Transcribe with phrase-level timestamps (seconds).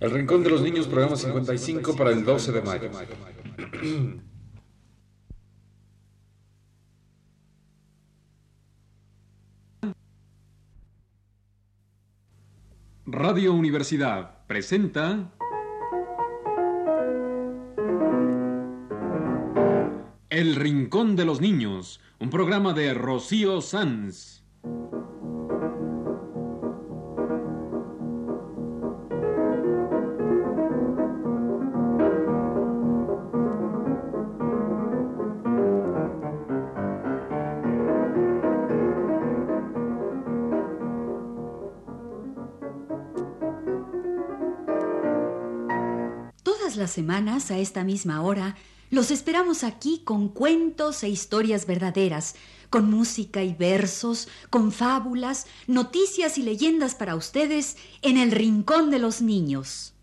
[0.00, 2.90] El Rincón de los Niños, programa 55 para el 12 de mayo.
[13.04, 15.34] Radio Universidad presenta
[20.30, 24.39] El Rincón de los Niños, un programa de Rocío Sanz.
[46.76, 48.54] Las semanas, a esta misma hora,
[48.90, 52.36] los esperamos aquí con cuentos e historias verdaderas,
[52.70, 59.00] con música y versos, con fábulas, noticias y leyendas para ustedes en el Rincón de
[59.00, 59.94] los Niños.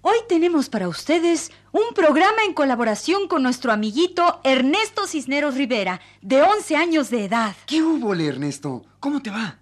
[0.00, 6.42] Hoy tenemos para ustedes un programa en colaboración con nuestro amiguito Ernesto Cisneros Rivera, de
[6.42, 7.54] 11 años de edad.
[7.66, 8.84] ¿Qué hubo, Ernesto?
[9.00, 9.59] ¿Cómo te va?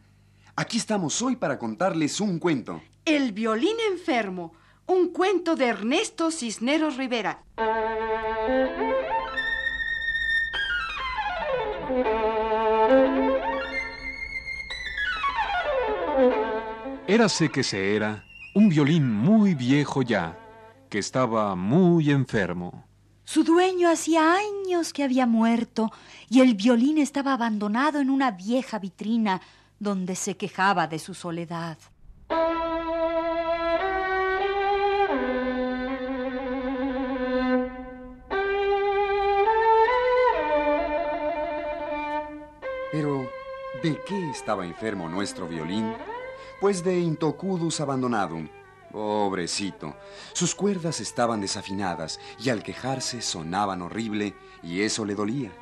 [0.61, 2.83] Aquí estamos hoy para contarles un cuento.
[3.05, 4.55] El violín enfermo,
[4.89, 7.45] un cuento de Ernesto Cisneros Rivera.
[17.07, 18.25] Érase que se era
[18.57, 20.37] un violín muy viejo ya,
[20.91, 22.85] que estaba muy enfermo.
[23.23, 25.93] Su dueño hacía años que había muerto
[26.29, 29.41] y el violín estaba abandonado en una vieja vitrina
[29.79, 31.79] donde se quejaba de su soledad.
[42.91, 43.29] Pero,
[43.83, 45.93] ¿de qué estaba enfermo nuestro violín?
[46.61, 48.49] Pues de intocudus abandonadum.
[48.91, 49.95] Pobrecito.
[50.33, 55.53] Sus cuerdas estaban desafinadas y al quejarse sonaban horrible y eso le dolía.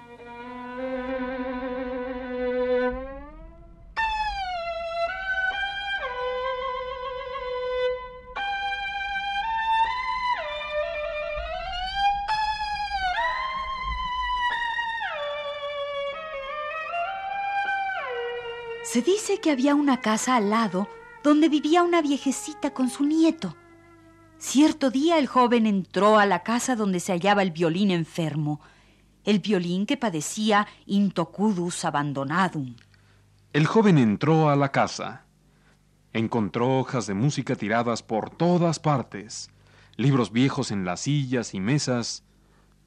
[18.97, 20.89] Se dice que había una casa al lado
[21.23, 23.55] donde vivía una viejecita con su nieto.
[24.39, 28.59] Cierto día el joven entró a la casa donde se hallaba el violín enfermo,
[29.23, 32.75] el violín que padecía intocudus abandonadum.
[33.53, 35.27] El joven entró a la casa.
[36.15, 39.51] Encontró hojas de música tiradas por todas partes,
[39.97, 42.25] libros viejos en las sillas y mesas,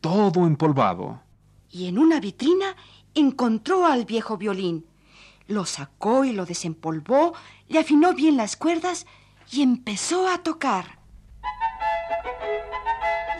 [0.02, 1.22] todo empolvado.
[1.70, 2.76] Y en una vitrina
[3.14, 4.89] encontró al viejo violín.
[5.50, 7.34] Lo sacó y lo desempolvó,
[7.70, 9.08] le afinó bien las cuerdas
[9.50, 11.00] y empezó a tocar.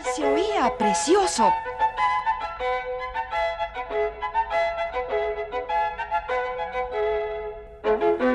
[0.00, 1.52] Y se oía precioso.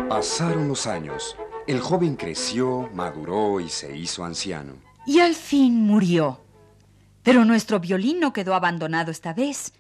[0.08, 1.36] Pasaron los años.
[1.68, 4.76] El joven creció, maduró y se hizo anciano.
[5.06, 6.40] Y al fin murió.
[7.24, 9.74] Pero nuestro violín no quedó abandonado esta vez.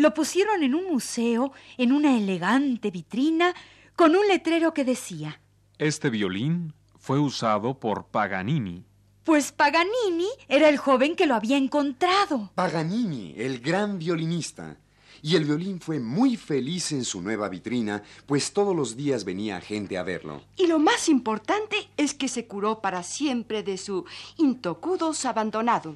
[0.00, 3.54] Lo pusieron en un museo, en una elegante vitrina,
[3.96, 5.42] con un letrero que decía,
[5.76, 8.82] Este violín fue usado por Paganini.
[9.24, 12.50] pues Paganini era el joven que lo había encontrado.
[12.54, 14.78] Paganini, el gran violinista.
[15.20, 19.60] Y el violín fue muy feliz en su nueva vitrina, pues todos los días venía
[19.60, 20.40] gente a verlo.
[20.56, 24.06] Y lo más importante es que se curó para siempre de su
[24.38, 25.94] intocudus abandonado.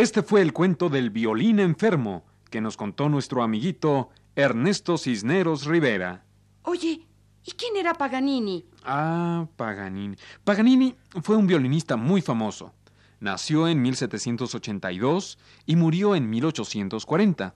[0.00, 6.24] Este fue el cuento del violín enfermo que nos contó nuestro amiguito Ernesto Cisneros Rivera.
[6.62, 7.06] Oye,
[7.44, 8.64] ¿y quién era Paganini?
[8.82, 10.16] Ah, Paganini.
[10.42, 12.72] Paganini fue un violinista muy famoso.
[13.20, 17.54] Nació en 1782 y murió en 1840.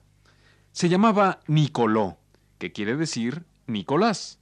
[0.71, 2.19] Se llamaba Nicolò,
[2.59, 4.37] que quiere decir Nicolás.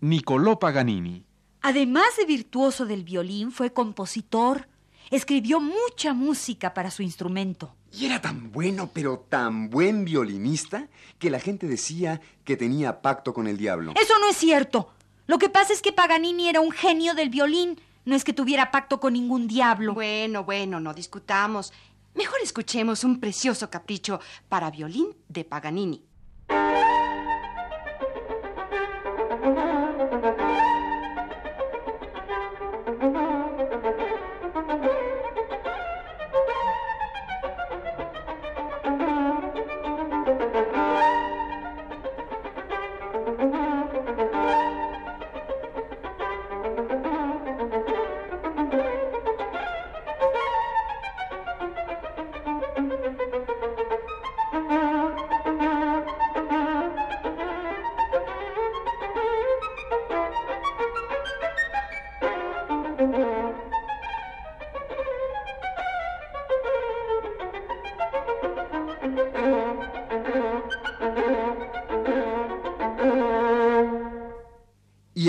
[0.00, 1.26] Nicolò Paganini.
[1.60, 4.71] Además de virtuoso del violín, fue compositor.
[5.12, 7.74] Escribió mucha música para su instrumento.
[7.92, 10.88] Y era tan bueno, pero tan buen violinista,
[11.18, 13.92] que la gente decía que tenía pacto con el diablo.
[13.94, 14.90] Eso no es cierto.
[15.26, 17.78] Lo que pasa es que Paganini era un genio del violín.
[18.06, 19.92] No es que tuviera pacto con ningún diablo.
[19.92, 21.74] Bueno, bueno, no discutamos.
[22.14, 24.18] Mejor escuchemos un precioso capricho
[24.48, 26.02] para violín de Paganini.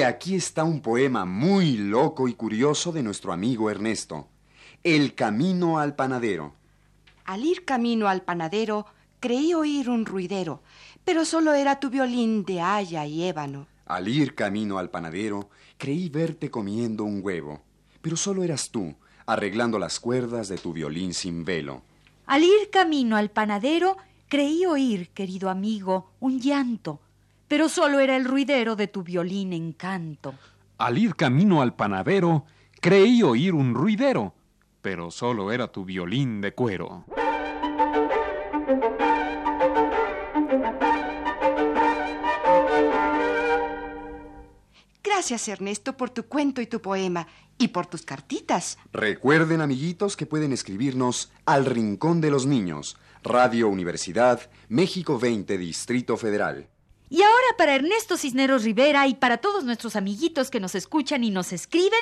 [0.03, 4.27] Aquí está un poema muy loco y curioso de nuestro amigo Ernesto.
[4.83, 6.55] El camino al panadero.
[7.25, 8.85] Al ir camino al panadero,
[9.19, 10.61] creí oír un ruidero,
[11.03, 13.67] pero solo era tu violín de haya y ébano.
[13.85, 17.61] Al ir camino al panadero, creí verte comiendo un huevo,
[18.01, 18.95] pero solo eras tú,
[19.25, 21.81] arreglando las cuerdas de tu violín sin velo.
[22.25, 23.97] Al ir camino al panadero,
[24.29, 27.01] creí oír, querido amigo, un llanto,
[27.47, 30.33] pero solo era el ruidero de tu violín en canto.
[30.77, 32.45] Al ir camino al panadero,
[32.81, 34.33] creí oír un ruidero,
[34.81, 37.05] pero solo era tu violín de cuero.
[45.03, 48.77] Gracias, Ernesto, por tu cuento y tu poema, y por tus cartitas.
[48.91, 56.17] Recuerden, amiguitos, que pueden escribirnos al Rincón de los Niños, Radio Universidad, México 20, Distrito
[56.17, 56.67] Federal.
[57.13, 61.29] Y ahora para Ernesto Cisneros Rivera y para todos nuestros amiguitos que nos escuchan y
[61.29, 61.99] nos escriben,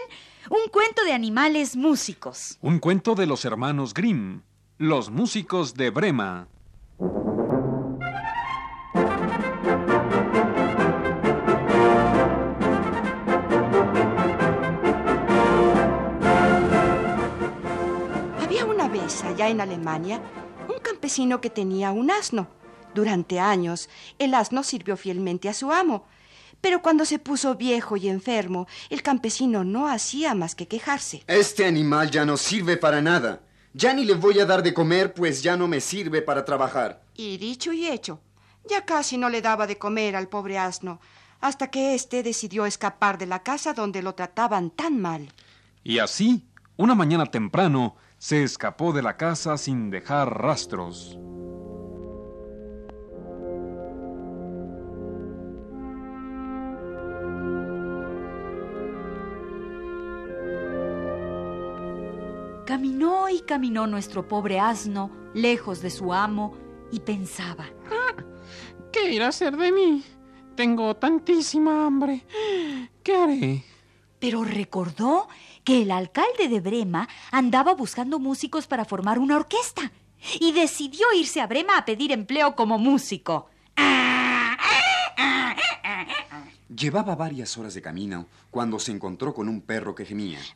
[0.50, 2.58] un cuento de animales músicos.
[2.62, 4.40] Un cuento de los hermanos Grimm,
[4.78, 6.48] los músicos de Brema.
[18.40, 20.22] Había una vez allá en Alemania
[20.70, 22.61] un campesino que tenía un asno.
[22.94, 23.90] Durante años,
[24.20, 26.06] el asno sirvió fielmente a su amo.
[26.60, 31.24] Pero cuando se puso viejo y enfermo, el campesino no hacía más que quejarse.
[31.28, 33.42] Este animal ya no sirve para nada.
[33.74, 37.04] Ya ni le voy a dar de comer, pues ya no me sirve para trabajar.
[37.16, 38.20] Y dicho y hecho,
[38.70, 41.00] ya casi no le daba de comer al pobre asno,
[41.40, 45.34] hasta que éste decidió escapar de la casa donde lo trataban tan mal.
[45.84, 46.46] Y así,
[46.78, 51.18] una mañana temprano, se escapó de la casa sin dejar rastros.
[62.82, 66.58] Caminó y caminó nuestro pobre asno, lejos de su amo,
[66.92, 67.70] y pensaba.
[68.92, 70.04] ¿Qué irá a hacer de mí?
[70.56, 72.26] Tengo tantísima hambre.
[73.04, 73.64] ¿Qué haré?
[74.18, 75.28] Pero recordó
[75.64, 79.92] que el alcalde de Brema andaba buscando músicos para formar una orquesta
[80.40, 83.52] y decidió irse a Brema a pedir empleo como músico.
[86.76, 90.40] Llevaba varias horas de camino cuando se encontró con un perro que gemía.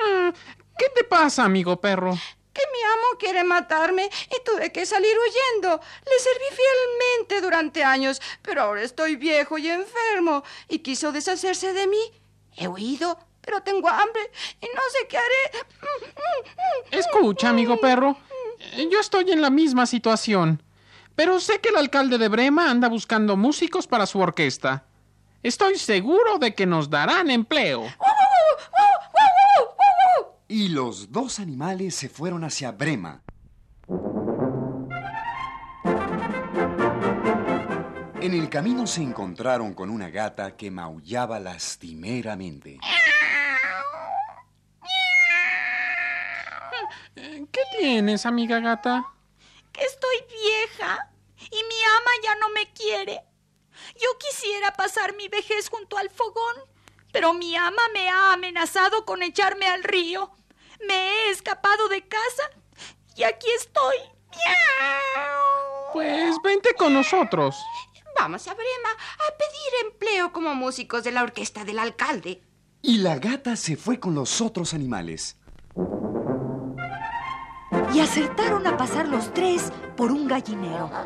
[0.00, 0.32] Ah,
[0.78, 2.12] ¿Qué te pasa, amigo perro?
[2.52, 5.80] Que mi amo quiere matarme y tuve que salir huyendo.
[6.04, 11.86] Le serví fielmente durante años, pero ahora estoy viejo y enfermo y quiso deshacerse de
[11.86, 12.00] mí.
[12.56, 14.30] He huido, pero tengo hambre
[14.60, 15.66] y no sé qué haré.
[16.90, 18.16] Escucha, amigo perro.
[18.90, 20.62] Yo estoy en la misma situación.
[21.14, 24.84] Pero sé que el alcalde de Brema anda buscando músicos para su orquesta.
[25.42, 27.86] Estoy seguro de que nos darán empleo.
[30.50, 33.22] Y los dos animales se fueron hacia Brema.
[38.22, 42.78] En el camino se encontraron con una gata que maullaba lastimeramente.
[47.14, 49.04] ¿Qué tienes, amiga gata?
[49.70, 53.20] Que estoy vieja y mi ama ya no me quiere.
[54.00, 56.56] Yo quisiera pasar mi vejez junto al fogón,
[57.12, 60.32] pero mi ama me ha amenazado con echarme al río.
[60.86, 62.42] Me he escapado de casa
[63.16, 63.96] y aquí estoy.
[64.30, 65.92] ¡Miau!
[65.92, 67.56] Pues vente con nosotros.
[68.18, 72.42] Vamos a Brema a pedir empleo como músicos de la orquesta del alcalde.
[72.82, 75.36] Y la gata se fue con los otros animales.
[77.92, 80.90] Y acertaron a pasar los tres por un gallinero.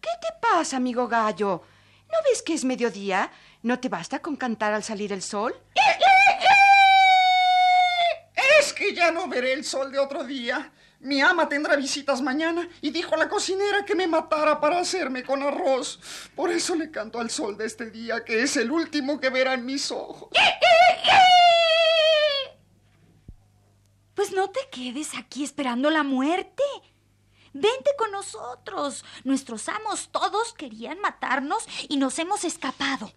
[0.00, 0.08] ¿Qué
[0.74, 1.62] amigo gallo?
[2.10, 3.30] ¿No ves que es mediodía?
[3.62, 5.54] ¿No te basta con cantar al salir el sol?
[8.60, 10.72] Es que ya no veré el sol de otro día.
[11.00, 15.24] Mi ama tendrá visitas mañana y dijo a la cocinera que me matara para hacerme
[15.24, 15.98] con arroz.
[16.36, 19.54] Por eso le canto al sol de este día, que es el último que verá
[19.54, 20.28] en mis ojos.
[24.14, 26.62] Pues no te quedes aquí esperando la muerte.
[27.52, 29.04] Vente con nosotros.
[29.24, 33.12] Nuestros amos todos querían matarnos y nos hemos escapado.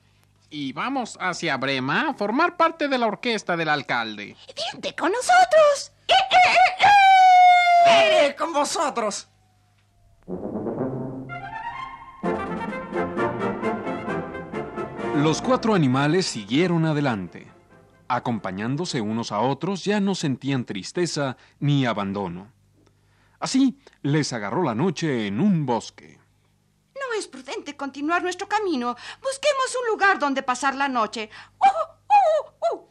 [0.49, 4.35] Y vamos hacia Brema a formar parte de la orquesta del alcalde.
[4.73, 5.91] ¡Vente con nosotros!
[7.85, 9.27] ¡Veré con vosotros!
[15.15, 17.47] Los cuatro animales siguieron adelante.
[18.07, 22.54] Acompañándose unos a otros, ya no sentían tristeza ni abandono.
[23.45, 26.19] Así les agarró la noche en un bosque.
[26.95, 28.95] No es prudente continuar nuestro camino.
[29.21, 31.29] Busquemos un lugar donde pasar la noche.
[31.59, 32.87] ¡Uh, uh, uh!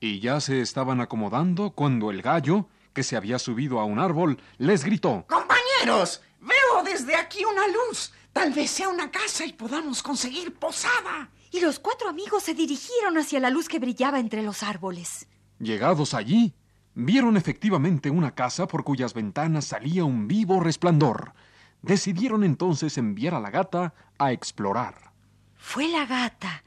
[0.00, 4.42] Y ya se estaban acomodando cuando el gallo, que se había subido a un árbol,
[4.58, 5.24] les gritó.
[5.28, 8.12] Compañeros, veo desde aquí una luz.
[8.32, 11.30] Tal vez sea una casa y podamos conseguir posada.
[11.52, 15.28] Y los cuatro amigos se dirigieron hacia la luz que brillaba entre los árboles.
[15.60, 16.56] Llegados allí,
[16.96, 21.34] vieron efectivamente una casa por cuyas ventanas salía un vivo resplandor.
[21.82, 25.12] Decidieron entonces enviar a la gata a explorar.
[25.54, 26.64] Fue la gata,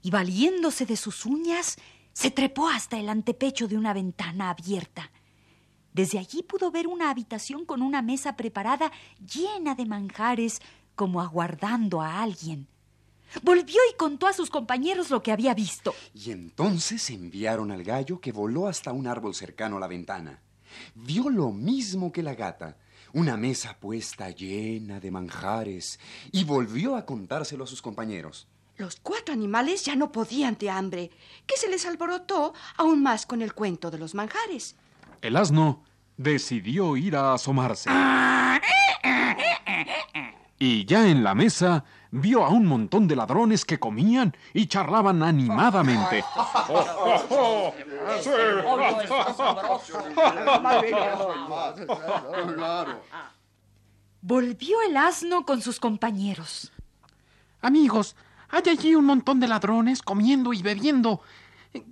[0.00, 1.76] y valiéndose de sus uñas,
[2.14, 5.12] se trepó hasta el antepecho de una ventana abierta.
[5.92, 8.90] Desde allí pudo ver una habitación con una mesa preparada
[9.20, 10.62] llena de manjares,
[10.94, 12.66] como aguardando a alguien.
[13.42, 15.94] Volvió y contó a sus compañeros lo que había visto.
[16.14, 20.40] Y entonces enviaron al gallo que voló hasta un árbol cercano a la ventana.
[20.94, 22.76] Vio lo mismo que la gata,
[23.12, 25.98] una mesa puesta llena de manjares,
[26.32, 28.48] y volvió a contárselo a sus compañeros.
[28.76, 31.10] Los cuatro animales ya no podían de hambre,
[31.46, 34.76] que se les alborotó aún más con el cuento de los manjares.
[35.22, 35.82] El asno
[36.16, 37.90] decidió ir a asomarse.
[40.58, 45.22] Y ya en la mesa vio a un montón de ladrones que comían y charlaban
[45.22, 46.24] animadamente.
[54.20, 56.72] Volvió el asno con sus compañeros.
[57.60, 58.16] Amigos,
[58.48, 61.20] hay allí un montón de ladrones comiendo y bebiendo.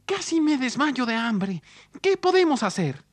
[0.07, 1.63] Casi me desmayo de hambre.
[2.01, 3.05] ¿Qué podemos hacer?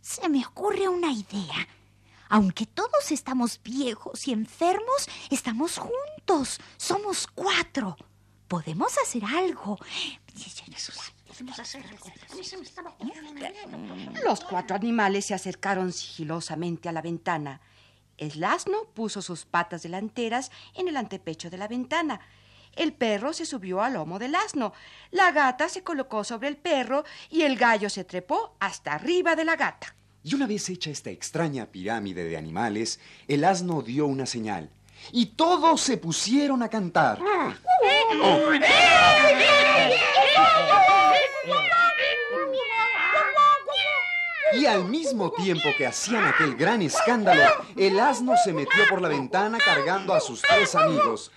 [0.00, 1.66] Se me ocurre una idea.
[2.28, 6.60] Aunque todos estamos viejos y enfermos, estamos juntos.
[6.76, 7.96] Somos cuatro.
[8.48, 9.78] Podemos hacer algo.
[14.24, 17.60] Los cuatro animales se acercaron sigilosamente a la ventana.
[18.16, 22.20] El asno puso sus patas delanteras en el antepecho de la ventana.
[22.72, 24.72] El perro se subió al lomo del asno.
[25.10, 29.44] La gata se colocó sobre el perro y el gallo se trepó hasta arriba de
[29.44, 29.94] la gata.
[30.26, 34.68] Y una vez hecha esta extraña pirámide de animales, el asno dio una señal.
[35.12, 37.20] Y todos se pusieron a cantar.
[44.54, 49.08] Y al mismo tiempo que hacían aquel gran escándalo, el asno se metió por la
[49.08, 51.30] ventana cargando a sus tres amigos.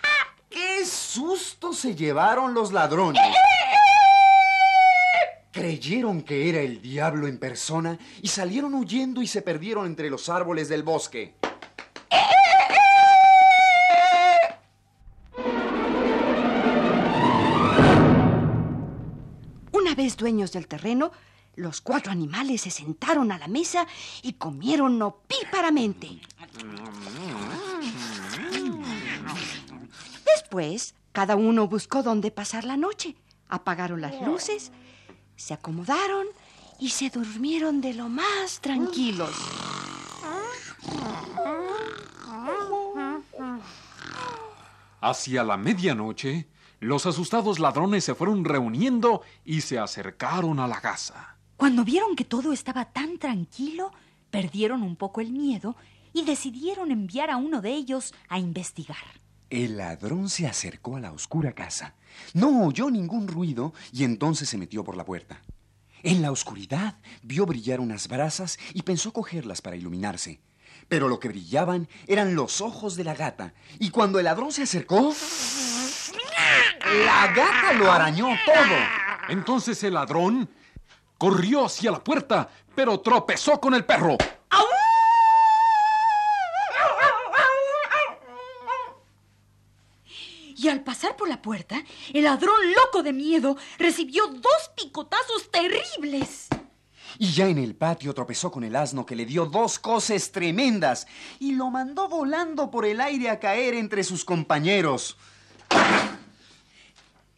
[0.49, 3.21] ¡Qué susto se llevaron los ladrones!
[5.51, 10.29] Creyeron que era el diablo en persona y salieron huyendo y se perdieron entre los
[10.29, 11.33] árboles del bosque.
[19.71, 21.11] Una vez dueños del terreno,
[21.55, 23.87] los cuatro animales se sentaron a la mesa
[24.21, 26.21] y comieron opíparamente.
[30.35, 33.15] Después, cada uno buscó dónde pasar la noche.
[33.49, 34.71] Apagaron las luces,
[35.39, 36.27] se acomodaron
[36.79, 39.31] y se durmieron de lo más tranquilos.
[45.01, 46.47] Hacia la medianoche,
[46.79, 51.37] los asustados ladrones se fueron reuniendo y se acercaron a la casa.
[51.57, 53.91] Cuando vieron que todo estaba tan tranquilo,
[54.29, 55.75] perdieron un poco el miedo
[56.13, 59.19] y decidieron enviar a uno de ellos a investigar.
[59.49, 61.95] El ladrón se acercó a la oscura casa.
[62.33, 65.41] No oyó ningún ruido y entonces se metió por la puerta.
[66.03, 70.39] En la oscuridad vio brillar unas brasas y pensó cogerlas para iluminarse.
[70.87, 73.55] Pero lo que brillaban eran los ojos de la gata.
[73.79, 75.13] Y cuando el ladrón se acercó,
[77.05, 78.75] la gata lo arañó todo.
[79.29, 80.47] Entonces el ladrón
[81.17, 84.15] corrió hacia la puerta, pero tropezó con el perro.
[90.61, 91.81] Y al pasar por la puerta,
[92.13, 96.49] el ladrón loco de miedo recibió dos picotazos terribles.
[97.17, 101.07] Y ya en el patio tropezó con el asno que le dio dos coces tremendas
[101.39, 105.15] y lo mandó volando por el aire a caer entre sus compañeros.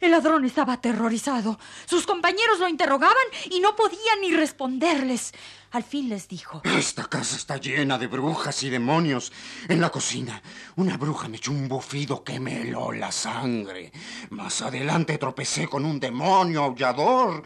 [0.00, 1.60] El ladrón estaba aterrorizado.
[1.86, 3.14] Sus compañeros lo interrogaban
[3.52, 5.32] y no podían ni responderles.
[5.72, 6.60] Al fin les dijo.
[6.64, 9.32] Esta casa está llena de brujas y demonios.
[9.68, 10.42] En la cocina,
[10.76, 13.90] una bruja me echó un bufido que me heló la sangre.
[14.28, 17.42] Más adelante tropecé con un demonio aullador.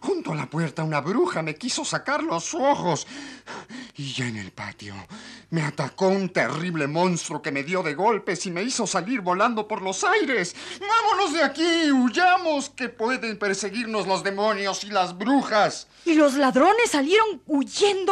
[0.00, 3.06] Junto a la puerta, una bruja me quiso sacar los ojos.
[3.94, 4.94] Y ya en el patio,
[5.50, 9.68] Me atacó un terrible monstruo que me dio de golpes y me hizo salir volando
[9.68, 10.56] por los aires.
[10.80, 15.88] Vámonos de aquí, huyamos, que pueden perseguirnos los demonios y las brujas.
[16.04, 17.65] Y los ladrones salieron huyendo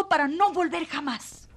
[0.09, 1.49] para no volver jamás.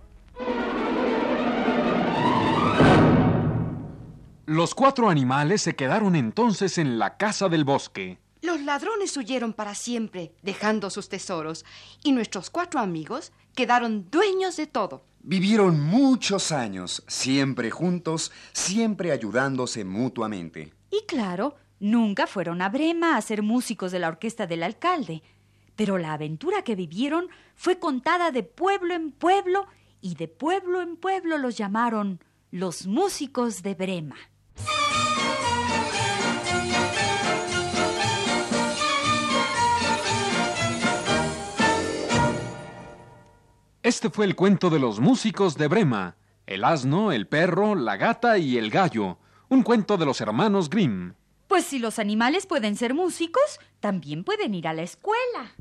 [4.45, 8.17] Los cuatro animales se quedaron entonces en la casa del bosque.
[8.41, 11.65] Los ladrones huyeron para siempre, dejando sus tesoros,
[12.03, 15.03] y nuestros cuatro amigos quedaron dueños de todo.
[15.21, 20.71] Vivieron muchos años, siempre juntos, siempre ayudándose mutuamente.
[20.91, 25.23] Y claro, nunca fueron a Brema a ser músicos de la orquesta del alcalde.
[25.77, 29.67] Pero la aventura que vivieron fue contada de pueblo en pueblo
[30.01, 32.19] y de pueblo en pueblo los llamaron
[32.51, 34.17] los músicos de Brema.
[43.83, 46.17] Este fue el cuento de los músicos de Brema,
[46.47, 51.13] el asno, el perro, la gata y el gallo, un cuento de los hermanos Grimm.
[51.47, 55.55] Pues si los animales pueden ser músicos, también pueden ir a la escuela.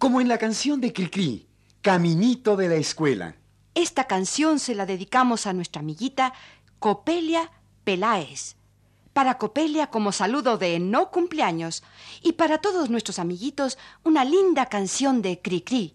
[0.00, 1.46] Como en la canción de Cricri,
[1.82, 3.36] Caminito de la Escuela.
[3.74, 6.32] Esta canción se la dedicamos a nuestra amiguita
[6.78, 7.50] Copelia
[7.84, 8.56] Peláez.
[9.12, 11.82] Para Copelia como saludo de no cumpleaños
[12.22, 15.94] y para todos nuestros amiguitos una linda canción de Cricri.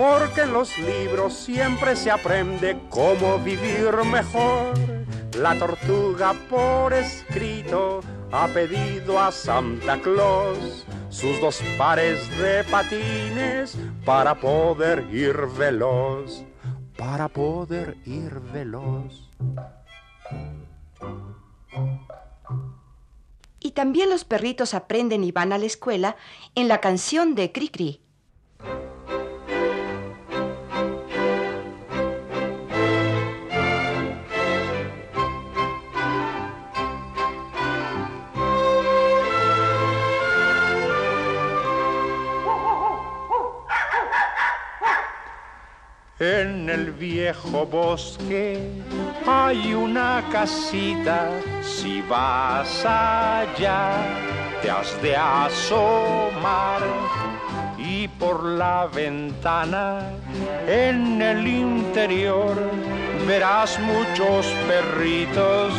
[0.00, 4.72] porque en los libros siempre se aprende cómo vivir mejor.
[5.36, 8.00] La tortuga por escrito
[8.32, 16.44] ha pedido a Santa Claus sus dos pares de patines para poder ir veloz,
[16.96, 19.28] para poder ir veloz.
[23.60, 26.16] Y también los perritos aprenden y van a la escuela
[26.54, 28.00] en la canción de Cricri.
[46.20, 48.60] En el viejo bosque
[49.26, 51.30] hay una casita,
[51.62, 53.92] si vas allá
[54.60, 56.82] te has de asomar.
[57.78, 60.10] Y por la ventana
[60.68, 62.54] en el interior
[63.26, 65.72] verás muchos perritos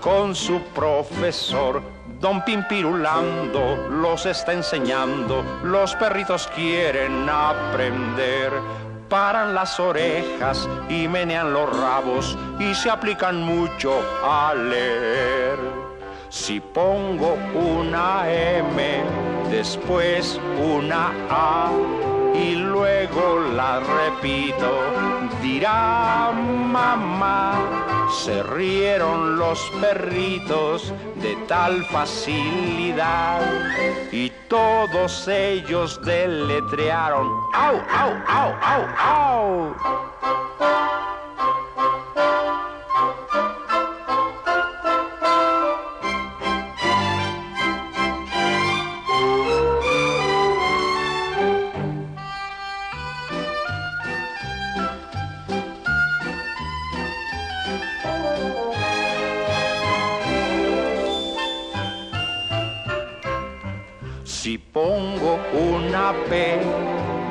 [0.00, 1.82] con su profesor.
[2.20, 8.52] Don Pimpirulando los está enseñando, los perritos quieren aprender
[9.12, 13.92] paran las orejas y menean los rabos y se aplican mucho
[14.24, 15.58] a leer.
[16.30, 19.02] Si pongo una M,
[19.50, 22.01] después una A
[22.34, 24.70] y luego la repito,
[25.42, 27.52] dirá mamá,
[28.10, 30.92] Se rieron los perritos
[31.22, 33.40] de tal facilidad
[34.12, 40.02] y todos ellos deletrearon ¡Au, au, au, au, au!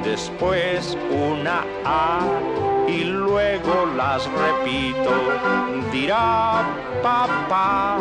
[0.03, 2.19] Después una A
[2.87, 5.11] y luego las repito,
[5.91, 6.63] dirá
[7.01, 7.97] papá.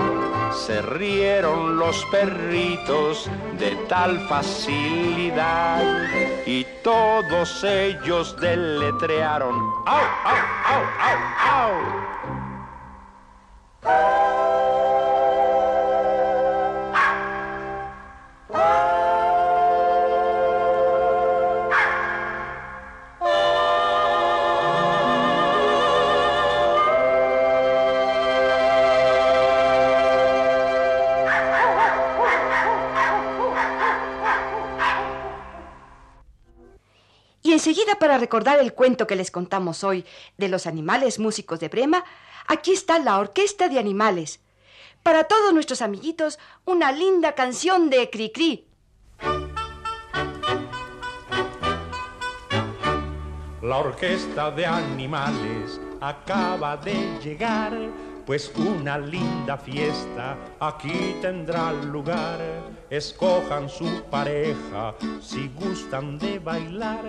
[0.52, 5.80] Se rieron los perritos de tal facilidad
[6.44, 9.54] y todos ellos deletrearon
[9.86, 12.09] ¡Au, au, au, au, au!
[38.00, 40.04] Para recordar el cuento que les contamos hoy
[40.38, 42.02] de los animales músicos de Brema,
[42.48, 44.40] aquí está la Orquesta de Animales.
[45.02, 48.66] Para todos nuestros amiguitos, una linda canción de Cricri.
[53.62, 57.72] La orquesta de animales acaba de llegar,
[58.26, 62.38] pues una linda fiesta aquí tendrá lugar.
[62.88, 67.04] Escojan su pareja si gustan de bailar,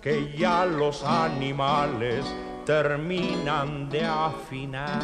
[0.00, 2.24] que ya los animales
[2.64, 5.02] terminan de afinar.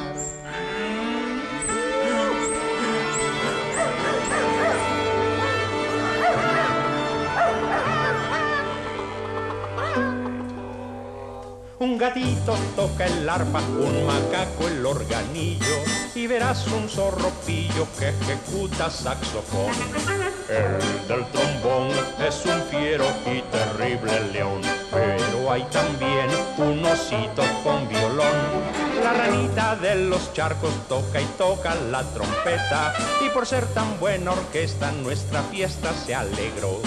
[11.87, 15.77] Un gatito toca el arpa, un macaco el organillo
[16.16, 19.72] y verás un zorropillo que ejecuta saxofón.
[20.49, 21.90] El del trombón
[22.27, 28.35] es un fiero y terrible león, pero hay también un osito con violón.
[29.05, 32.94] La ranita de los charcos toca y toca la trompeta
[33.25, 36.81] y por ser tan buena orquesta nuestra fiesta se alegró.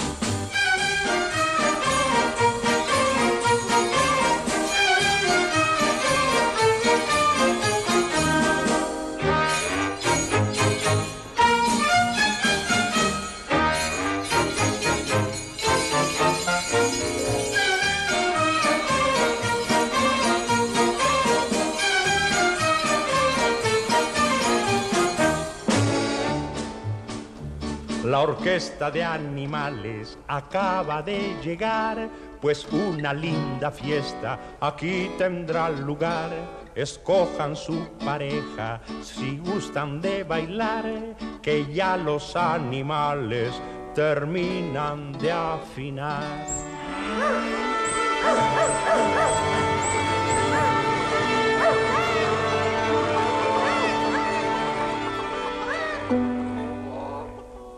[28.19, 32.09] La orquesta de animales acaba de llegar,
[32.41, 36.29] pues una linda fiesta aquí tendrá lugar.
[36.75, 43.53] Escojan su pareja si gustan de bailar, que ya los animales
[43.95, 46.45] terminan de afinar.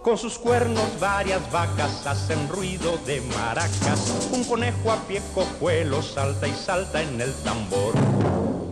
[0.01, 4.11] Con sus cuernos varias vacas hacen ruido de maracas.
[4.31, 7.93] Un conejo a pie cojuelo salta y salta en el tambor.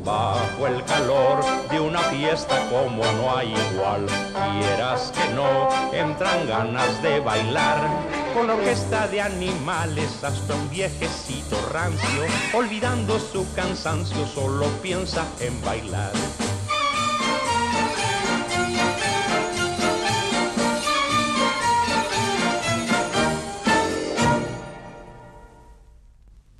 [0.03, 4.07] Bajo el calor de una fiesta como no hay igual.
[4.59, 7.87] Quieras que no, entran ganas de bailar.
[8.33, 12.23] Con la orquesta de animales hasta un viejecito rancio,
[12.55, 16.11] olvidando su cansancio, solo piensa en bailar.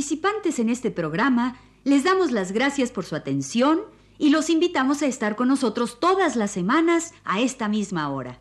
[0.00, 3.80] Participantes en este programa les damos las gracias por su atención
[4.16, 8.40] y los invitamos a estar con nosotros todas las semanas a esta misma hora.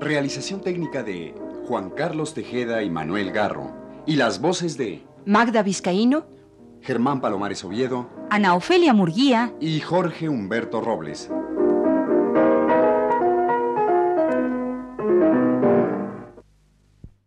[0.00, 1.34] Realización técnica de
[1.66, 3.74] Juan Carlos Tejeda y Manuel Garro.
[4.06, 6.24] Y las voces de Magda Vizcaíno,
[6.80, 11.28] Germán Palomares Oviedo Ana Ofelia Murguía, y Jorge Humberto Robles.